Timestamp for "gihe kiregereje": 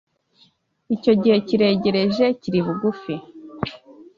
1.21-2.25